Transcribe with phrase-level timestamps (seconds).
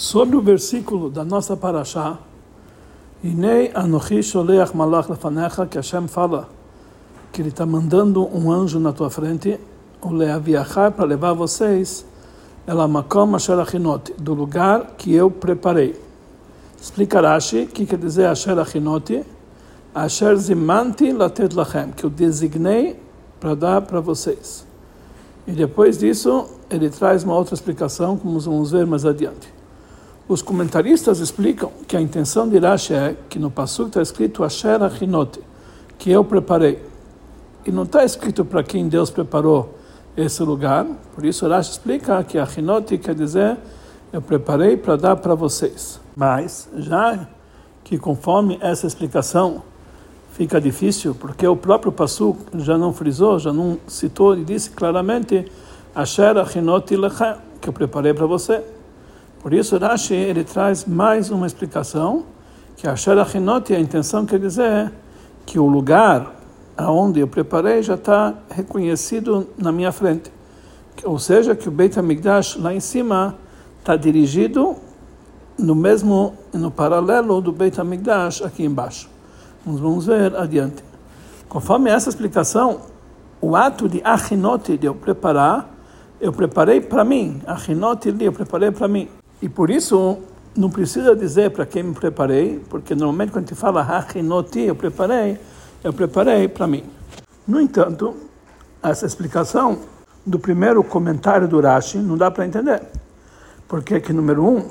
[0.00, 2.16] Sobre o versículo da nossa paraxá,
[3.22, 6.48] Inei anochi sholeach malach lefanecha, que Hashem fala
[7.30, 9.60] que ele está mandando um anjo na tua frente,
[10.00, 12.06] o leaviachar para levar vocês
[12.66, 13.56] ela makom asher
[14.16, 15.94] do lugar que eu preparei.
[16.80, 19.22] Explica Rashi, que quer dizer asher achinoti,
[19.94, 22.98] asher zimanti latet lachem, que eu designei
[23.38, 24.66] para dar para vocês.
[25.46, 29.59] E depois disso, ele traz uma outra explicação, como vamos ver mais adiante.
[30.30, 34.80] Os comentaristas explicam que a intenção de Rashi é que no Passuk está escrito Asher
[34.80, 35.40] Achinote,
[35.98, 36.80] que eu preparei.
[37.66, 39.76] E não está escrito para quem Deus preparou
[40.16, 40.86] esse lugar.
[41.16, 43.58] Por isso Rashi explica que Achinote quer dizer
[44.12, 46.00] eu preparei para dar para vocês.
[46.14, 47.26] Mas, já
[47.82, 49.64] que conforme essa explicação
[50.30, 55.50] fica difícil, porque o próprio Passuk já não frisou, já não citou e disse claramente
[55.92, 58.62] Asher Achinote Lechem, que eu preparei para você.
[59.40, 62.24] Por isso, Rashi ele traz mais uma explicação
[62.76, 64.92] que a Sherachinot, a intenção quer dizer
[65.46, 66.34] que o lugar
[66.76, 70.30] aonde eu preparei já está reconhecido na minha frente.
[71.04, 73.36] Ou seja, que o Beit HaMikdash lá em cima
[73.78, 74.76] está dirigido
[75.58, 79.08] no mesmo, no paralelo do Beit HaMikdash aqui embaixo.
[79.64, 80.82] Vamos ver adiante.
[81.48, 82.80] Conforme essa explicação,
[83.40, 85.68] o ato de Achinot, de eu preparar,
[86.20, 87.40] eu preparei para mim.
[87.46, 89.08] Achinot, eu preparei para mim.
[89.42, 90.18] E por isso,
[90.56, 94.74] não precisa dizer para quem me preparei, porque normalmente quando a gente fala Hachinoti, eu
[94.74, 95.38] preparei,
[95.82, 96.84] eu preparei para mim.
[97.46, 98.14] No entanto,
[98.82, 99.78] essa explicação
[100.24, 102.82] do primeiro comentário do Rashi não dá para entender.
[103.66, 104.68] Porque que número um,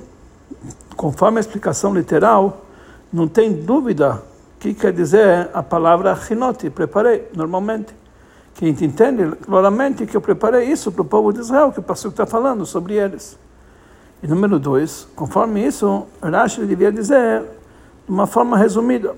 [0.95, 2.65] conforme a explicação literal,
[3.11, 4.21] não tem dúvida
[4.59, 7.95] que quer dizer a palavra Hinoti, preparei, normalmente.
[8.53, 11.79] Que a gente entende claramente que eu preparei isso para o povo de Israel, que
[11.79, 13.37] o pastor está falando sobre eles.
[14.21, 17.41] E número dois, conforme isso, Rashi devia dizer
[18.05, 19.15] de uma forma resumida,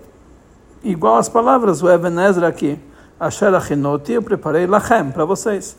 [0.84, 2.78] igual as palavras, o Ebenezer aqui,
[3.20, 5.76] Asher Achinoti, eu preparei Lachem, para vocês.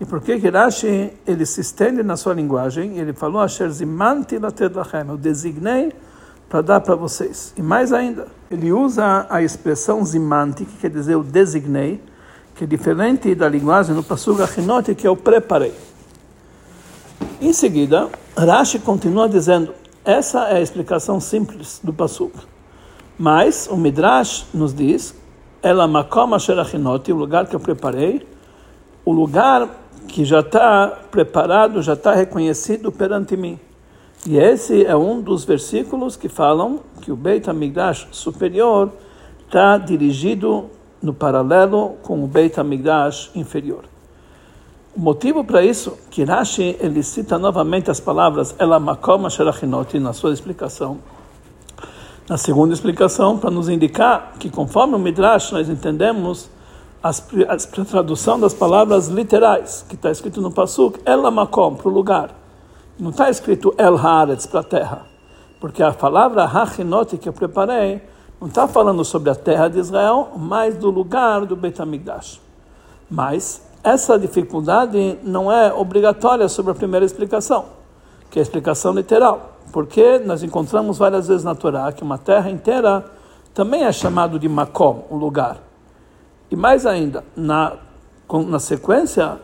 [0.00, 4.38] E por que que Rashi, ele se estende na sua linguagem, ele falou Asher Zimanti
[4.38, 5.92] Lated Lachem, eu designei
[6.48, 7.52] para dar para vocês.
[7.56, 12.02] E mais ainda, ele usa a expressão Zimanti, que quer dizer eu designei,
[12.56, 15.74] que é diferente da linguagem no Passuga Achinoti, que eu preparei.
[17.44, 22.32] Em seguida, Rashi continua dizendo, essa é a explicação simples do Pasuk.
[23.18, 25.14] Mas o Midrash nos diz,
[25.62, 28.26] ela makom asherachinoti, o lugar que eu preparei,
[29.04, 29.68] o lugar
[30.08, 33.60] que já está preparado, já está reconhecido perante mim.
[34.26, 38.90] E esse é um dos versículos que falam que o Beit HaMikdash superior
[39.46, 40.70] está dirigido
[41.02, 43.84] no paralelo com o Beit HaMikdash inferior.
[44.96, 50.12] O motivo para isso, que Rashi ele cita novamente as palavras Ela Makom Asherachinoti na
[50.12, 50.98] sua explicação.
[52.28, 56.48] Na segunda explicação, para nos indicar que conforme o Midrash nós entendemos
[57.02, 61.92] as, a tradução das palavras literais, que está escrito no Pasuk, Ela Makom, para o
[61.92, 62.30] lugar.
[62.96, 65.06] Não está escrito El Haaretz, para a terra.
[65.58, 68.00] Porque a palavra Hachinoti que eu preparei
[68.40, 72.40] não está falando sobre a terra de Israel, mas do lugar do Beit HaMikdash.
[73.10, 77.66] Mas essa dificuldade não é obrigatória sobre a primeira explicação,
[78.30, 82.50] que é a explicação literal, porque nós encontramos várias vezes na Torá que uma terra
[82.50, 83.04] inteira
[83.52, 85.58] também é chamado de Makom, um lugar.
[86.50, 87.74] E mais ainda, na,
[88.48, 89.38] na sequência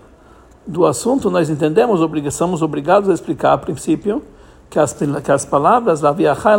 [0.67, 2.01] do assunto, nós entendemos,
[2.33, 4.23] somos obrigados a explicar a princípio
[4.71, 6.01] que as, que as palavras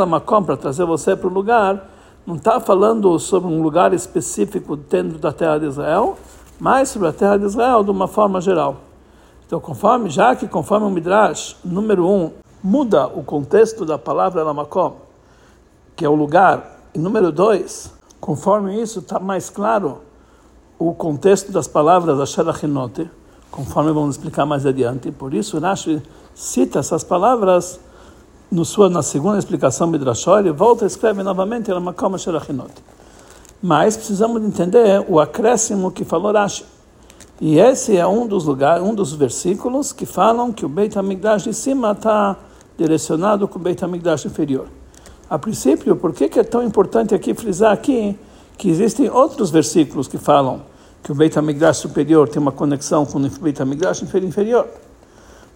[0.07, 1.89] makom para trazer você para o lugar
[2.25, 6.17] não está falando sobre um lugar específico dentro da terra de Israel,
[6.61, 8.75] mas sobre a terra de Israel de uma forma geral.
[9.47, 12.31] Então, conforme, já que conforme o Midrash, número um,
[12.63, 14.97] muda o contexto da palavra Lamakom,
[15.95, 20.01] que é o lugar, e número dois, conforme isso está mais claro
[20.77, 23.09] o contexto das palavras Asher Achinote,
[23.49, 25.11] conforme vamos explicar mais adiante.
[25.11, 25.99] Por isso, Rashi
[26.35, 27.79] cita essas palavras
[28.51, 32.83] no sua, na segunda explicação Midrashol, e volta e escreve novamente Lamakom Asher Achinote.
[33.61, 36.65] Mas precisamos entender o acréscimo que falou Rashi.
[37.39, 41.43] E esse é um dos lugares, um dos versículos que falam que o Beit HaMikdash
[41.43, 42.37] de cima está
[42.77, 44.67] direcionado com o Beit HaMikdash inferior.
[45.29, 48.17] A princípio, por que, é tão importante aqui frisar aqui
[48.57, 50.61] que existem outros versículos que falam
[51.01, 54.67] que o Beit HaMikdash superior tem uma conexão com o Beit HaMikdash inferior?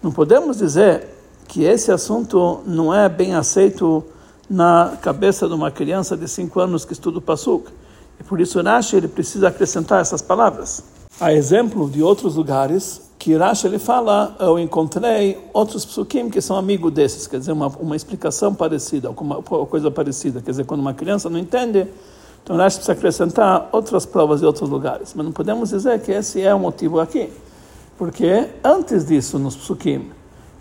[0.02, 1.08] Não podemos dizer
[1.48, 4.04] que esse assunto não é bem aceito
[4.50, 7.72] na cabeça de uma criança de 5 anos que estuda o Pasuk.
[8.20, 10.84] E por isso Rashi ele precisa acrescentar essas palavras.
[11.20, 16.56] A exemplo de outros lugares que Rashi ele fala, eu encontrei outros psukim que são
[16.58, 20.94] amigos desses, quer dizer, uma, uma explicação parecida, alguma coisa parecida, quer dizer, quando uma
[20.94, 21.88] criança não entende,
[22.44, 26.42] então Rashi precisa acrescentar outras provas de outros lugares, mas não podemos dizer que esse
[26.42, 27.32] é o motivo aqui,
[27.98, 30.12] porque antes disso, nos psukim,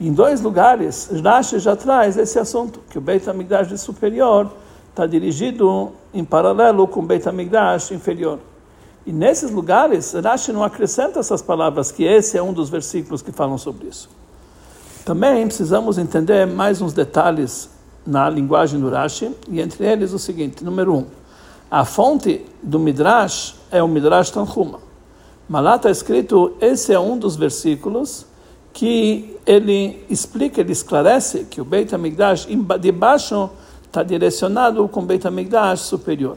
[0.00, 4.50] em dois lugares, Rashi já traz esse assunto, que o Beit HaMikdash superior
[4.94, 8.38] está dirigido em paralelo com Beit HaMikdash inferior.
[9.04, 13.32] E nesses lugares, Rashi não acrescenta essas palavras, que esse é um dos versículos que
[13.32, 14.08] falam sobre isso.
[15.04, 17.68] Também precisamos entender mais uns detalhes
[18.06, 21.06] na linguagem do Rashi, e entre eles o seguinte: número um,
[21.68, 24.78] a fonte do Midrash é o Midrash Tanhuma.
[25.48, 28.26] Mas lá está escrito, esse é um dos versículos
[28.72, 32.46] que ele explica, ele esclarece que o Beit HaMikdash
[32.80, 33.50] de baixo
[33.94, 36.36] está direcionado com Beit HaMikdash superior.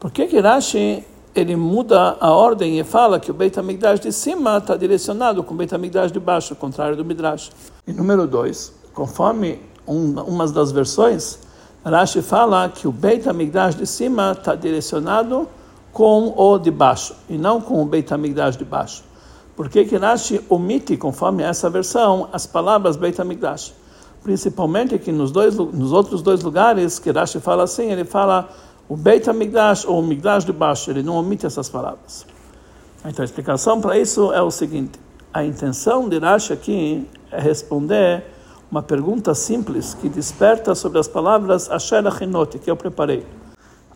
[0.00, 1.04] Por que que Rashi
[1.34, 5.52] ele muda a ordem e fala que o Beit HaMikdash de cima está direcionado com
[5.52, 5.70] o Beit
[6.10, 7.50] de baixo, ao contrário do Midrash.
[7.86, 11.38] E número dois, conforme um, uma das versões,
[11.84, 15.46] Rashi fala que o Beit HaMikdash de cima está direcionado
[15.92, 19.04] com o de baixo, e não com o Beit HaMikdash de baixo.
[19.54, 23.74] Por que que Rashi omite, conforme essa versão, as palavras Beit HaMikdash?
[24.22, 28.48] Principalmente que nos, dois, nos outros dois lugares que Rashi fala assim, ele fala
[28.88, 32.26] o Beit HaMikdash ou o Migdash de baixo, ele não omite essas palavras.
[33.04, 34.98] Então a explicação para isso é o seguinte:
[35.32, 38.24] a intenção de Rashi aqui é responder
[38.70, 43.24] uma pergunta simples que desperta sobre as palavras Asher Achinot, que eu preparei.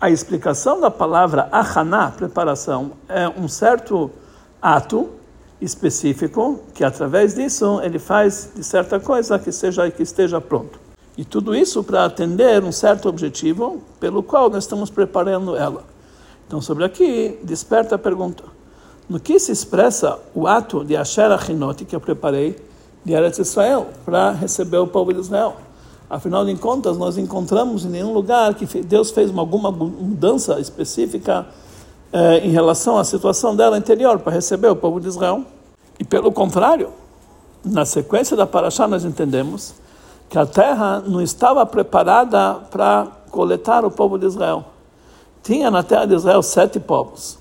[0.00, 4.10] A explicação da palavra Achaná, preparação, é um certo
[4.60, 5.10] ato
[5.62, 10.78] específico que através disso ele faz de certa coisa que seja que esteja pronto.
[11.16, 15.84] E tudo isso para atender um certo objetivo pelo qual nós estamos preparando ela.
[16.46, 18.44] Então, sobre aqui, desperta a pergunta:
[19.08, 22.56] no que se expressa o ato de Asher Achinot que eu preparei
[23.04, 25.56] de Eretz Israel para receber o povo de Israel?
[26.08, 31.46] Afinal de contas, nós encontramos em nenhum lugar que Deus fez uma, alguma mudança específica
[32.12, 35.44] eh, em relação à situação dela interior para receber o povo de Israel.
[35.98, 36.90] E pelo contrário,
[37.64, 39.74] na sequência da Parashá nós entendemos
[40.28, 44.64] que a terra não estava preparada para coletar o povo de Israel.
[45.42, 47.38] Tinha na terra de Israel sete povos,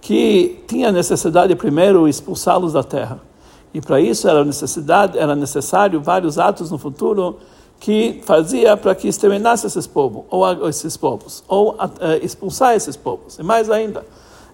[0.00, 3.20] que tinha necessidade primeiro expulsá-los da terra.
[3.72, 7.38] E para isso era necessidade, era necessário vários atos no futuro
[7.80, 11.78] que fazia para que exterminasse esses povos, ou esses povos, ou uh,
[12.22, 13.38] expulsar esses povos.
[13.38, 14.04] E mais ainda,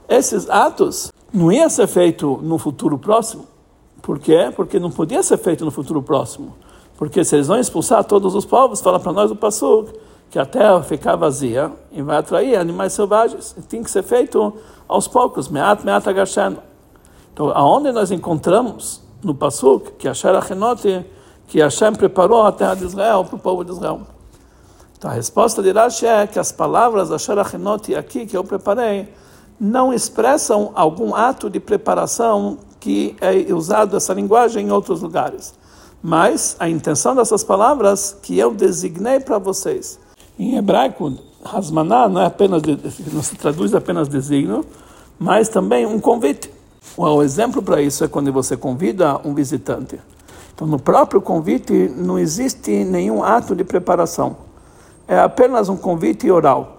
[0.08, 3.44] esses atos não iam ser feitos no futuro próximo.
[4.00, 4.52] Por quê?
[4.54, 6.54] Porque não podia ser feito no futuro próximo.
[6.96, 9.92] Porque se eles vão expulsar todos os povos, fala para nós o Passuk,
[10.30, 13.56] que a terra ficar vazia e vai atrair animais selvagens.
[13.58, 14.54] E tem que ser feito
[14.86, 16.58] aos poucos, meat, meat agasheno.
[17.32, 21.04] Então, aonde nós encontramos no Passuk, que Asher Achenoti,
[21.46, 24.00] que Hashem preparou a terra de Israel para o povo de Israel.
[24.98, 29.08] Então, a resposta de Rashi é que as palavras Asher Achenoti aqui, que eu preparei,
[29.60, 35.54] não expressam algum ato de preparação que é usado essa linguagem em outros lugares.
[36.02, 39.98] Mas a intenção dessas palavras que eu designei para vocês.
[40.38, 41.14] Em hebraico,
[41.44, 42.62] Hasmaná não é apenas
[43.12, 44.64] não se traduz apenas designo,
[45.18, 46.50] mas também um convite.
[46.96, 49.98] O exemplo para isso é quando você convida um visitante.
[50.56, 54.38] Então, no próprio convite não existe nenhum ato de preparação.
[55.06, 56.78] É apenas um convite oral.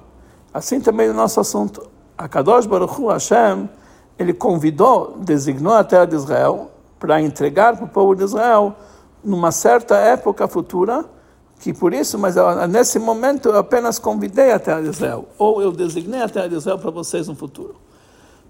[0.51, 1.87] Assim também no nosso assunto.
[2.17, 3.69] A Kadosh Baruch Hu Hashem,
[4.17, 8.75] ele convidou, designou a terra de Israel para entregar para o povo de Israel
[9.23, 11.05] numa certa época futura,
[11.59, 12.35] que por isso, mas
[12.69, 16.55] nesse momento eu apenas convidei a terra de Israel, ou eu designei a terra de
[16.55, 17.75] Israel para vocês no futuro.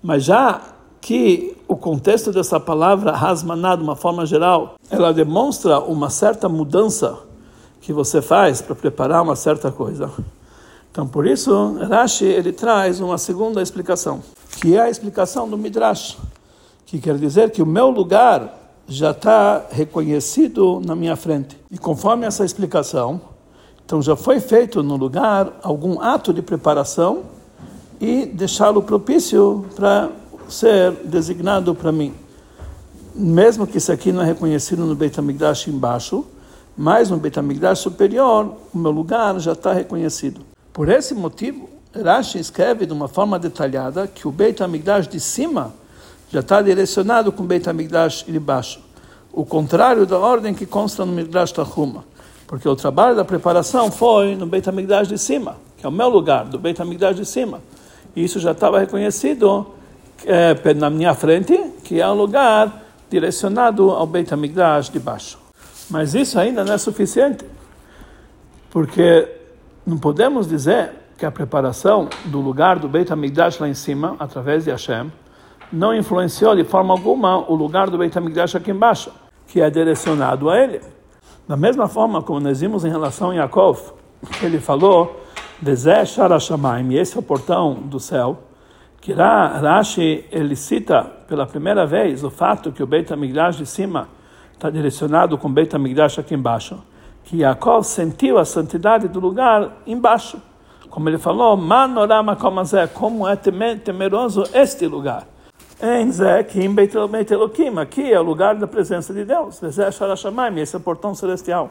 [0.02, 0.62] Mas já
[1.02, 7.18] que o contexto dessa palavra, rasmaná, de uma forma geral, ela demonstra uma certa mudança
[7.82, 10.12] que você faz para preparar uma certa coisa.
[10.92, 14.22] Então, por isso, Rashi ele traz uma segunda explicação,
[14.60, 16.18] que é a explicação do Midrash,
[16.86, 21.58] que quer dizer que o meu lugar já está reconhecido na minha frente.
[21.70, 23.22] E conforme essa explicação,
[23.86, 27.24] então já foi feito no lugar algum ato de preparação
[28.00, 30.10] e deixá-lo propício para
[30.50, 32.14] ser designado para mim.
[33.16, 36.26] Mesmo que isso aqui não é reconhecido no Beit HaMikdash embaixo,
[36.78, 40.42] mas no Beit HaMikdash superior, o meu lugar já está reconhecido.
[40.72, 45.74] Por esse motivo, Rashi escreve de uma forma detalhada que o Beit HaMikdash de cima
[46.30, 48.80] já está direcionado com o Beit HaMikdash de baixo.
[49.32, 52.04] O contrário da ordem que consta no Midrash Tahuma.
[52.48, 56.10] Porque o trabalho da preparação foi no Beit HaMikdash de cima, que é o meu
[56.10, 57.62] lugar, do Beit HaMikdash de cima.
[58.16, 59.68] E isso já estava reconhecido
[60.26, 65.38] é, na minha frente, que é um lugar direcionado ao Beit HaMikdash de baixo.
[65.90, 67.46] Mas isso ainda não é suficiente,
[68.70, 69.28] porque
[69.86, 74.66] não podemos dizer que a preparação do lugar do Beit HaMikdash lá em cima, através
[74.66, 75.12] de Hashem,
[75.72, 79.12] não influenciou de forma alguma o lugar do Beit HaMikdash aqui embaixo,
[79.48, 80.82] que é direcionado a ele.
[81.48, 83.94] Da mesma forma como nós vimos em relação a Yaakov,
[84.42, 85.22] ele falou,
[86.18, 88.47] Arashamaim, esse é o portão do céu,
[89.02, 94.10] que Rashi ele cita pela primeira vez o fato que o Beit HaMikdash de cima
[94.54, 96.82] está direcionado com o Beit HaMikdash aqui embaixo,
[97.24, 100.42] que Yaakov sentiu a santidade do lugar embaixo.
[100.90, 102.36] Como ele falou, Manorama
[102.94, 103.36] como é
[103.76, 105.28] temeroso este lugar.
[105.82, 109.62] Em Zekim Beit Elohim, aqui é o lugar da presença de Deus.
[109.62, 111.70] Esse é o portão celestial.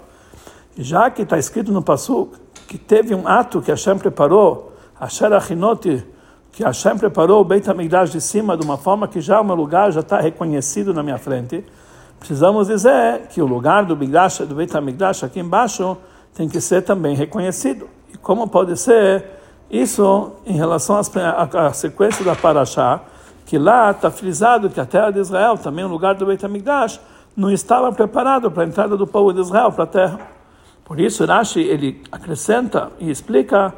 [0.78, 2.37] Já que está escrito no Passuk
[2.68, 6.04] que teve um ato que Hashem preparou, Asher Achinoti,
[6.57, 9.55] que Hashem preparou o Beit HaMikdash de cima de uma forma que já o meu
[9.55, 11.63] lugar já está reconhecido na minha frente,
[12.19, 15.99] precisamos dizer que o lugar do, Migdash, do Beit HaMikdash aqui embaixo
[16.35, 17.87] tem que ser também reconhecido.
[18.11, 19.23] E como pode ser
[19.71, 23.03] isso em relação à sequência da Parashá,
[23.45, 26.99] que lá está frisado que a terra de Israel, também o lugar do Beit HaMikdash,
[27.37, 30.21] não estava preparado para a entrada do povo de Israel para a terra.
[30.87, 33.75] Por isso, Rashi ele acrescenta e explica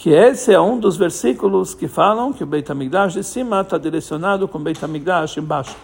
[0.00, 3.76] que esse é um dos versículos que falam que o Beit HaMikdash de cima está
[3.76, 5.76] direcionado com o Beit HaMikdash embaixo.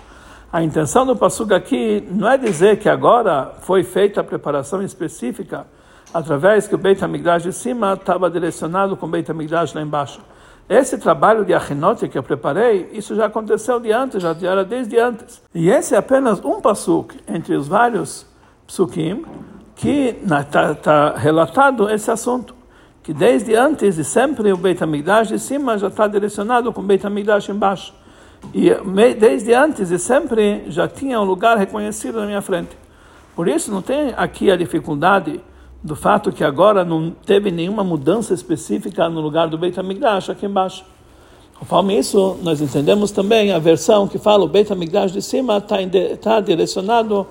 [0.51, 5.67] A intenção do Passuga aqui não é dizer que agora foi feita a preparação específica
[6.15, 10.23] através que o Beit HaMikdash de cima estava direcionado com o Beit HaMikdash lá embaixo.
[10.67, 14.99] Esse trabalho de Achinote que eu preparei, isso já aconteceu de antes, já era desde
[14.99, 15.43] antes.
[15.55, 18.25] E esse é apenas um pasuk entre os vários
[18.67, 19.27] psukim
[19.75, 22.56] que está tá relatado esse assunto
[23.07, 26.85] que desde antes e sempre o Beit HaMikdash de cima já está direcionado com o
[26.85, 27.95] Beit HaMikdash embaixo.
[28.53, 28.69] E
[29.15, 32.77] desde antes e sempre já tinha um lugar reconhecido na minha frente.
[33.37, 35.41] Por isso não tem aqui a dificuldade
[35.85, 40.45] do fato que agora não teve nenhuma mudança específica no lugar do Beit HaMikdash aqui
[40.45, 40.85] embaixo.
[41.61, 45.77] Conforme isso, nós entendemos também a versão que fala o Beit HaMikdash de cima está
[46.21, 47.25] tá direcionado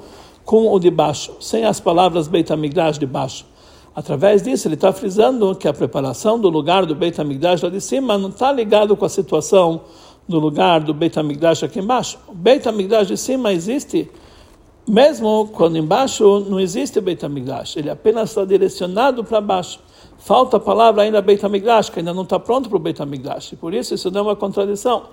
[0.46, 3.46] com o de baixo, sem as palavras Beit HaMikdash de baixo.
[3.96, 7.80] Através disso, ele está frisando que a preparação do lugar do Beit HaMikdash lá de
[7.80, 9.82] cima não está ligado com a situação
[10.28, 12.20] do lugar do Beit HaMikdash aqui embaixo.
[12.28, 14.12] O Beit HaMikdash de cima existe,
[14.86, 17.78] mesmo quando embaixo não existe o Beit HaMikdash.
[17.78, 19.80] Ele apenas está direcionado para baixo.
[20.18, 23.56] Falta a palavra ainda Beit HaMikdash, que ainda não está pronto para o Beit HaMikdash.
[23.62, 25.04] Por isso, isso é uma contradição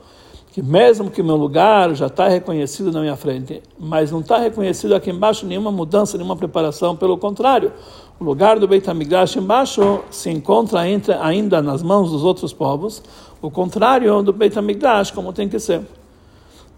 [0.53, 4.37] que mesmo que o meu lugar já está reconhecido na minha frente, mas não está
[4.37, 7.73] reconhecido aqui embaixo nenhuma mudança, nenhuma preparação, pelo contrário,
[8.21, 13.03] o lugar do Beit HaMikdash embaixo se encontra ainda nas mãos dos outros povos,
[13.41, 15.81] o contrário do Beit HaMikdash, como tem que ser.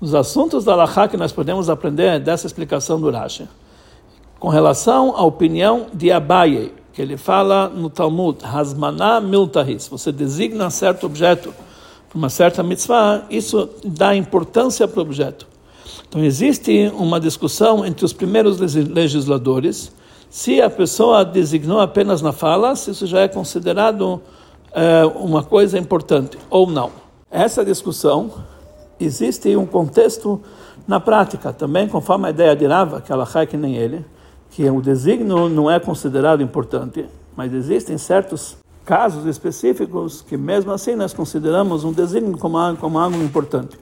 [0.00, 3.48] Os assuntos da Laha que nós podemos aprender dessa explicação do Rashi,
[4.38, 10.70] com relação à opinião de Abaye, que ele fala no Talmud, Hasmaná Miltahis, você designa
[10.70, 11.52] certo objeto,
[12.14, 15.46] uma certa mitzvah, isso dá importância para o objeto.
[16.08, 19.92] Então existe uma discussão entre os primeiros legisladores
[20.30, 24.20] se a pessoa designou apenas na fala, se isso já é considerado
[24.72, 26.90] é, uma coisa importante ou não.
[27.30, 28.32] Essa discussão
[28.98, 30.40] existe um contexto
[30.88, 34.04] na prática também, conforme a ideia de Rava, que ela é que nem ele,
[34.50, 37.06] que o designo não é considerado importante,
[37.36, 43.16] mas existem certos casos específicos que mesmo assim nós consideramos um desígnio como, como algo
[43.22, 43.78] importante.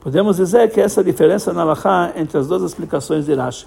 [0.00, 3.66] Podemos dizer que essa diferença na Laha entre as duas explicações de Rashi.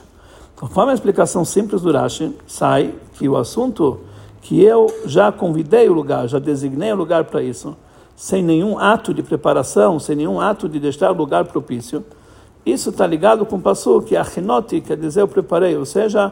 [0.56, 4.00] Conforme a explicação simples do Rashi, sai que o assunto
[4.42, 7.76] que eu já convidei o lugar, já designei o lugar para isso,
[8.16, 12.04] sem nenhum ato de preparação, sem nenhum ato de deixar o lugar propício,
[12.66, 16.32] isso está ligado com o passo que a chinoti, quer dizer, eu preparei, ou seja,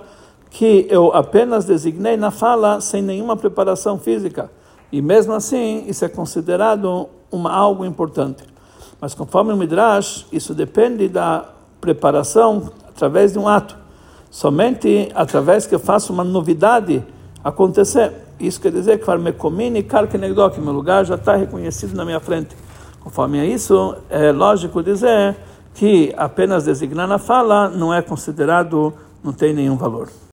[0.50, 4.50] que eu apenas designei na fala sem nenhuma preparação física.
[4.91, 8.44] E mesmo assim, isso é considerado uma, algo importante.
[9.00, 11.46] Mas conforme o Midrash, isso depende da
[11.79, 13.77] preparação através de um ato.
[14.29, 17.03] Somente através que eu faço uma novidade
[17.44, 18.12] acontecer.
[18.39, 22.56] Isso quer dizer que Farmecomini Karkenegdok, meu lugar já está reconhecido na minha frente.
[23.00, 25.36] Conforme isso, é lógico dizer
[25.74, 30.10] que apenas designar na fala não é considerado, não tem nenhum valor.